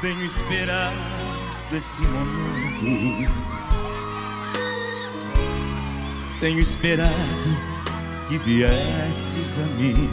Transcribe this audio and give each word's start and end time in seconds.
Tenho 0.00 0.24
esperado 0.24 0.96
esse 1.70 2.02
momento. 2.02 3.34
Tenho 6.40 6.58
esperado 6.58 7.12
que 8.26 8.38
viesses 8.38 9.58
a 9.58 9.66
mim. 9.78 10.10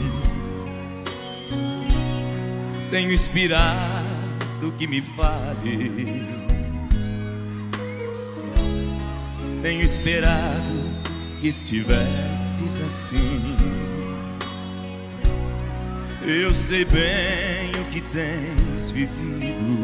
Tenho 2.92 3.12
esperado 3.12 4.74
que 4.78 4.88
me 4.88 5.02
fales. 5.02 6.28
Tenho 9.62 9.82
esperado 9.82 10.74
que 11.40 11.48
estivesses 11.48 12.82
assim. 12.82 13.56
Eu 16.30 16.54
sei 16.54 16.84
bem 16.84 17.72
o 17.80 17.86
que 17.86 18.02
tens 18.02 18.92
vivido. 18.92 19.80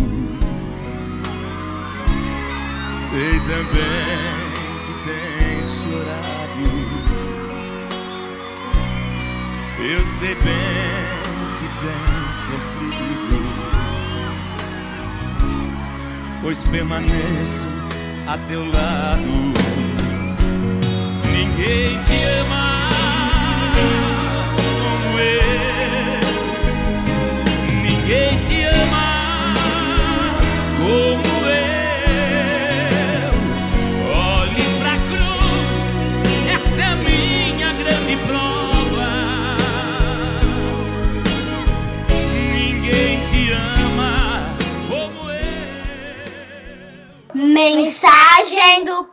Sei 2.99 3.39
também 3.39 4.51
que 4.85 4.93
tens 5.05 5.65
chorado. 5.83 6.67
Eu 9.79 9.99
sei 10.01 10.35
bem 10.35 11.03
que 11.59 11.67
tens 11.79 12.35
sofrido. 12.35 13.39
Pois 16.41 16.61
permaneço 16.65 17.69
a 18.27 18.37
teu 18.49 18.65
lado. 18.65 19.53
Ninguém 21.31 22.01
te 22.03 22.21
ama 22.41 22.62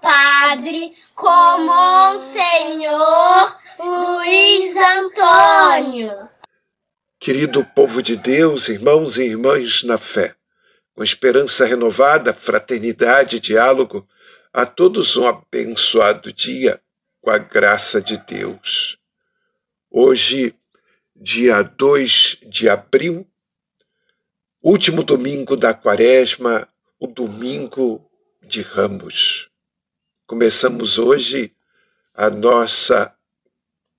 Padre 0.01 0.95
com 1.15 1.59
Monsenhor 1.65 3.57
Luiz 3.79 4.75
Antônio. 4.77 6.29
Querido 7.19 7.65
povo 7.65 8.03
de 8.03 8.17
Deus, 8.17 8.69
irmãos 8.69 9.19
e 9.19 9.25
irmãs 9.25 9.83
na 9.83 9.99
fé, 9.99 10.35
com 10.95 11.05
esperança 11.05 11.67
renovada, 11.67 12.33
fraternidade 12.33 13.37
e 13.37 13.41
diálogo, 13.41 14.09
a 14.53 14.65
todos 14.65 15.19
um 15.19 15.27
abençoado 15.27 16.33
dia 16.33 16.81
com 17.21 17.31
a 17.31 17.37
graça 17.37 18.01
de 18.01 18.17
Deus. 18.17 18.99
Hoje, 19.91 20.55
dia 21.15 21.63
2 21.63 22.39
de 22.49 22.71
abril, 22.71 23.29
último 24.63 25.03
domingo 25.03 25.57
da 25.57 25.75
quaresma, 25.75 26.67
o 26.99 27.07
domingo 27.07 28.11
de 28.43 28.63
Ramos. 28.63 29.50
Começamos 30.31 30.97
hoje 30.97 31.53
a 32.15 32.31
nossa 32.31 33.13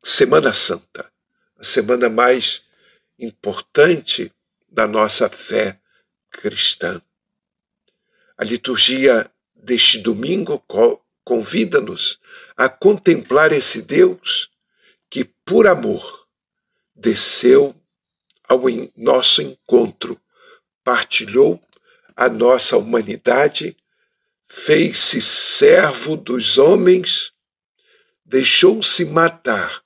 Semana 0.01 0.53
Santa, 0.53 1.11
a 1.57 1.63
semana 1.65 2.09
mais 2.09 2.63
importante 3.19 4.31
da 4.69 4.87
nossa 4.87 5.27
fé 5.27 5.77
cristã. 6.29 7.01
A 8.37 8.45
liturgia 8.45 9.29
deste 9.53 9.97
domingo 9.97 10.63
convida-nos 11.25 12.17
a 12.55 12.69
contemplar 12.69 13.51
esse 13.51 13.81
Deus 13.81 14.49
que, 15.09 15.25
por 15.25 15.67
amor, 15.67 16.29
desceu 16.95 17.75
ao 18.47 18.61
nosso 18.95 19.41
encontro, 19.41 20.17
partilhou 20.81 21.61
a 22.15 22.29
nossa 22.29 22.77
humanidade, 22.77 23.75
fez-se 24.53 25.21
servo 25.21 26.17
dos 26.17 26.57
homens, 26.57 27.31
deixou-se 28.25 29.05
matar 29.05 29.81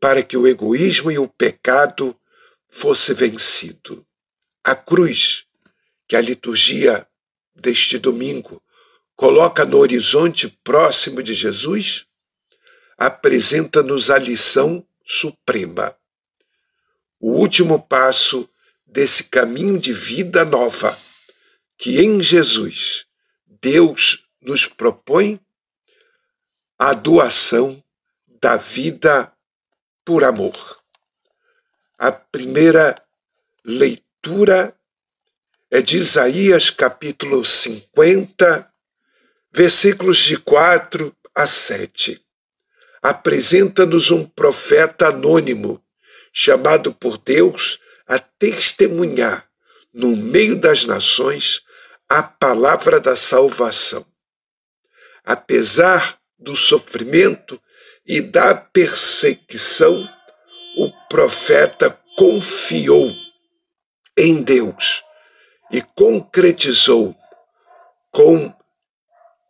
para 0.00 0.24
que 0.24 0.36
o 0.36 0.44
egoísmo 0.44 1.08
e 1.08 1.18
o 1.20 1.28
pecado 1.28 2.18
fosse 2.68 3.14
vencido. 3.14 4.04
A 4.64 4.74
cruz, 4.74 5.44
que 6.08 6.16
a 6.16 6.20
liturgia 6.20 7.06
deste 7.54 7.96
domingo 7.96 8.60
coloca 9.14 9.64
no 9.64 9.78
horizonte 9.78 10.48
próximo 10.64 11.22
de 11.22 11.32
Jesus, 11.32 12.06
apresenta-nos 12.98 14.10
a 14.10 14.18
lição 14.18 14.84
suprema. 15.04 15.96
O 17.20 17.30
último 17.38 17.80
passo 17.80 18.50
desse 18.84 19.24
caminho 19.24 19.78
de 19.78 19.92
vida 19.92 20.44
nova 20.44 20.98
que 21.78 22.00
em 22.02 22.20
Jesus 22.20 23.05
Deus 23.68 24.28
nos 24.40 24.64
propõe 24.64 25.40
a 26.78 26.92
doação 26.92 27.82
da 28.40 28.56
vida 28.56 29.32
por 30.04 30.22
amor. 30.22 30.80
A 31.98 32.12
primeira 32.12 32.94
leitura 33.64 34.72
é 35.68 35.82
de 35.82 35.96
Isaías 35.96 36.70
capítulo 36.70 37.44
50, 37.44 38.72
versículos 39.50 40.18
de 40.18 40.36
4 40.36 41.12
a 41.34 41.44
7. 41.44 42.24
Apresenta-nos 43.02 44.12
um 44.12 44.24
profeta 44.24 45.08
anônimo, 45.08 45.84
chamado 46.32 46.94
por 46.94 47.18
Deus 47.18 47.80
a 48.06 48.16
testemunhar, 48.20 49.50
no 49.92 50.14
meio 50.16 50.54
das 50.54 50.84
nações, 50.84 51.65
a 52.08 52.22
palavra 52.22 53.00
da 53.00 53.16
salvação. 53.16 54.06
Apesar 55.24 56.18
do 56.38 56.54
sofrimento 56.54 57.60
e 58.04 58.20
da 58.20 58.54
perseguição, 58.54 60.08
o 60.76 60.92
profeta 61.08 61.90
confiou 62.16 63.14
em 64.16 64.42
Deus 64.42 65.02
e 65.70 65.82
concretizou 65.82 67.16
com 68.12 68.54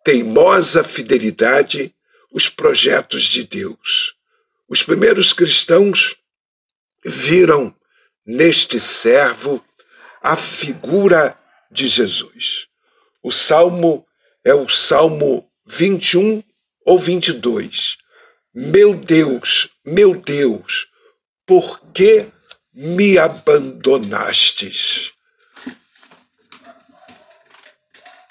teimosa 0.04 0.82
fidelidade 0.82 1.94
os 2.32 2.48
projetos 2.48 3.24
de 3.24 3.44
Deus. 3.44 4.14
Os 4.68 4.82
primeiros 4.82 5.32
cristãos 5.32 6.16
viram 7.04 7.74
neste 8.24 8.80
servo 8.80 9.64
a 10.22 10.36
figura 10.36 11.38
de 11.76 11.86
Jesus. 11.86 12.66
O 13.22 13.30
salmo 13.30 14.04
é 14.42 14.54
o 14.54 14.68
salmo 14.68 15.48
21 15.66 16.42
ou 16.84 16.98
22. 16.98 17.98
Meu 18.54 18.94
Deus, 18.94 19.68
meu 19.84 20.14
Deus, 20.14 20.88
por 21.44 21.80
que 21.92 22.26
me 22.72 23.18
abandonastes? 23.18 25.12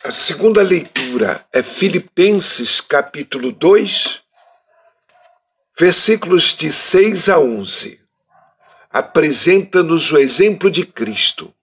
A 0.04 0.12
segunda 0.12 0.62
leitura 0.62 1.46
é 1.52 1.62
Filipenses 1.62 2.82
capítulo 2.82 3.52
2, 3.52 4.22
versículos 5.78 6.56
de 6.56 6.72
6 6.72 7.30
a 7.30 7.40
11. 7.40 8.00
Apresenta-nos 8.90 10.12
o 10.12 10.18
exemplo 10.18 10.72
de 10.72 10.86
Cristo. 10.86 11.54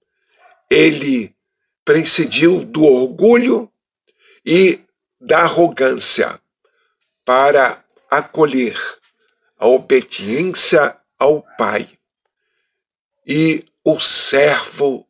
Ele 0.68 1.34
prescindiu 1.84 2.64
do 2.64 2.84
orgulho 2.84 3.70
e 4.44 4.80
da 5.20 5.42
arrogância 5.42 6.40
para 7.24 7.84
acolher 8.10 8.76
a 9.58 9.66
obediência 9.68 10.98
ao 11.18 11.42
Pai 11.56 11.88
e 13.26 13.64
o 13.84 14.00
servo 14.00 15.06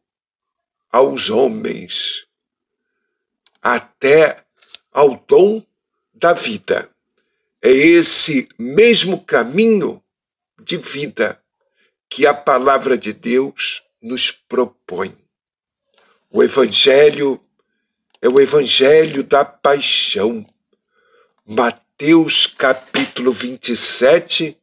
aos 0.90 1.30
homens, 1.30 2.26
até 3.62 4.44
ao 4.92 5.16
dom 5.26 5.64
da 6.12 6.34
vida. 6.34 6.90
É 7.62 7.70
esse 7.70 8.48
mesmo 8.58 9.24
caminho 9.24 10.02
de 10.60 10.76
vida 10.76 11.42
que 12.10 12.26
a 12.26 12.34
palavra 12.34 12.98
de 12.98 13.12
Deus 13.12 13.82
nos 14.02 14.30
propõe. 14.30 15.21
O 16.34 16.42
Evangelho 16.42 17.38
é 18.22 18.26
o 18.26 18.40
Evangelho 18.40 19.22
da 19.22 19.44
paixão. 19.44 20.46
Mateus 21.44 22.46
capítulo 22.46 23.30
27, 23.30 24.56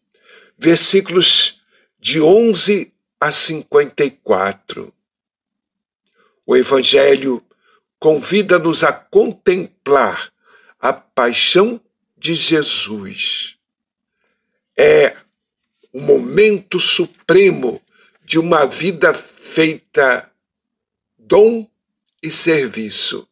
versículos 0.57 1.61
de 1.99 2.19
11 2.19 2.91
a 3.19 3.31
54. 3.31 4.91
O 6.43 6.57
Evangelho 6.57 7.45
convida-nos 7.99 8.83
a 8.83 8.91
contemplar 8.91 10.33
a 10.79 10.91
paixão 10.91 11.79
de 12.17 12.33
Jesus. 12.33 13.57
É 14.75 15.15
o 15.93 16.01
momento 16.01 16.79
supremo 16.79 17.79
de 18.25 18.39
uma 18.39 18.65
vida 18.65 19.13
feita 19.13 20.28
dom 21.29 21.69
e 22.23 22.31
serviço, 22.31 23.29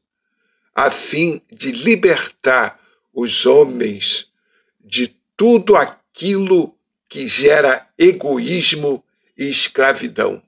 a 0.73 0.91
fim 0.91 1.41
de 1.51 1.71
libertar 1.71 2.79
os 3.11 3.47
homens 3.47 4.31
de 4.79 5.07
tudo 5.35 5.75
aquilo 5.75 6.77
que 7.09 7.25
gera 7.25 7.89
egoísmo 7.97 9.03
e 9.35 9.49
escravidão. 9.49 10.43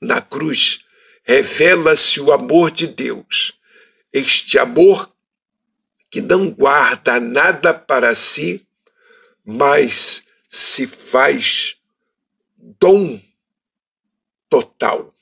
Na 0.00 0.22
cruz, 0.22 0.82
revela-se 1.22 2.18
o 2.22 2.32
amor 2.32 2.70
de 2.70 2.86
Deus, 2.86 3.52
este 4.10 4.58
amor 4.58 5.14
que 6.10 6.22
não 6.22 6.50
guarda 6.50 7.20
nada 7.20 7.74
para 7.74 8.14
si, 8.14 8.66
mas 9.44 10.24
se 10.48 10.86
faz 10.86 11.76
dom 12.56 13.20
total. 14.48 15.14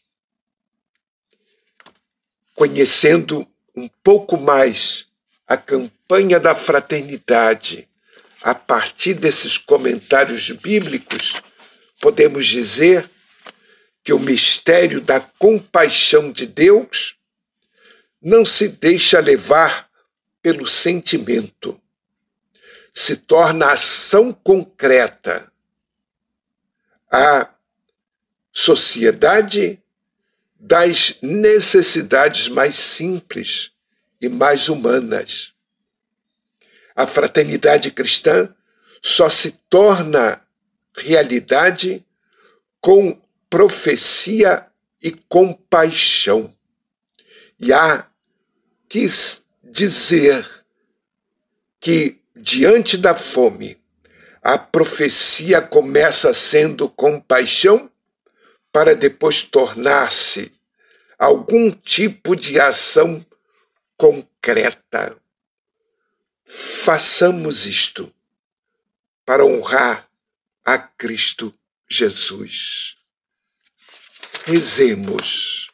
Conhecendo 2.59 3.47
um 3.77 3.89
pouco 4.03 4.37
mais 4.37 5.07
a 5.47 5.57
campanha 5.57 6.41
da 6.41 6.57
fraternidade 6.57 7.89
a 8.43 8.53
partir 8.53 9.15
desses 9.15 9.57
comentários 9.57 10.51
bíblicos, 10.51 11.41
podemos 12.01 12.45
dizer 12.49 13.09
que 14.03 14.13
o 14.13 14.19
mistério 14.19 15.01
da 15.01 15.21
compaixão 15.21 16.33
de 16.33 16.47
Deus 16.47 17.15
não 18.21 18.45
se 18.45 18.67
deixa 18.67 19.21
levar 19.21 19.89
pelo 20.43 20.67
sentimento, 20.67 21.81
se 22.93 23.19
torna 23.19 23.67
ação 23.67 24.33
concreta. 24.33 25.49
A 27.09 27.55
sociedade 28.53 29.81
das 30.59 31.19
necessidades 31.23 32.49
mais 32.49 32.75
simples 32.75 33.71
e 34.21 34.29
mais 34.29 34.69
humanas. 34.69 35.53
A 36.97 37.07
fraternidade 37.07 37.91
cristã 37.93 38.53
só 39.01 39.31
se 39.31 39.53
torna 39.71 40.43
realidade 40.97 42.05
com 42.81 43.21
profecia 43.49 44.67
e 45.01 45.13
compaixão. 45.13 46.53
E 47.61 47.73
há 47.73 48.07
que 48.89 49.07
dizer 49.63 50.47
que, 51.81 52.21
diante 52.35 52.97
da 52.97 53.15
fome, 53.15 53.79
a 54.43 54.59
profecia 54.59 55.61
começa 55.61 56.33
sendo 56.33 56.89
compaixão 56.89 57.91
para 58.79 58.95
depois 58.95 59.43
tornar-se 59.43 60.53
algum 61.19 61.69
tipo 61.69 62.37
de 62.37 62.61
ação 62.61 63.27
concreta. 63.97 65.21
Façamos 66.45 67.67
isto 67.67 68.15
para 69.27 69.45
honrar 69.45 70.09
a 70.65 70.79
Cristo 70.79 71.53
Jesus. 71.91 72.95
Rezemos. 74.45 75.73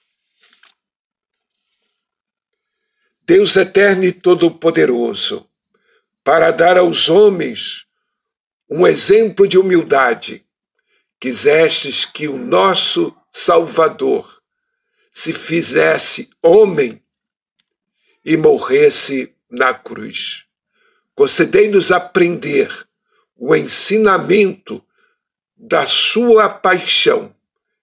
Deus 3.27 3.55
eterno 3.55 4.05
e 4.05 4.12
todo-poderoso, 4.12 5.47
para 6.23 6.50
dar 6.50 6.79
aos 6.79 7.11
homens 7.11 7.87
um 8.67 8.87
exemplo 8.87 9.47
de 9.47 9.59
humildade, 9.59 10.44
quisestes 11.20 12.05
que 12.05 12.28
o 12.28 12.37
nosso 12.37 13.14
Salvador 13.32 14.43
se 15.12 15.32
fizesse 15.32 16.31
homem 16.43 17.02
e 18.25 18.37
morresse 18.37 19.34
na 19.50 19.72
cruz. 19.72 20.44
Concedei-nos 21.14 21.93
aprender 21.93 22.69
o 23.37 23.55
ensinamento 23.55 24.84
da 25.56 25.87
sua 25.87 26.49
paixão 26.49 27.34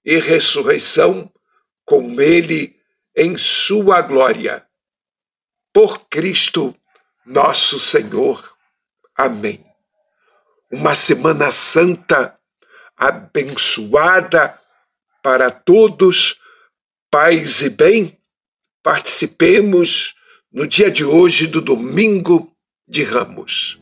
e 0.03 0.17
ressurreição 0.17 1.31
com 1.85 2.19
ele 2.19 2.75
em 3.15 3.37
sua 3.37 4.01
glória. 4.01 4.65
Por 5.73 6.07
Cristo 6.09 6.75
nosso 7.25 7.79
Senhor. 7.79 8.57
Amém. 9.15 9.63
Uma 10.71 10.95
Semana 10.95 11.51
Santa 11.51 12.37
abençoada 13.01 14.56
para 15.24 15.50
todos, 15.50 16.36
paz 17.09 17.63
e 17.63 17.71
bem. 17.71 18.15
Participemos 18.83 20.13
no 20.51 20.68
dia 20.68 20.92
de 20.92 21.03
hoje 21.03 21.48
do 21.48 21.62
Domingo 21.62 22.56
de 22.88 23.03
Ramos. 23.03 23.80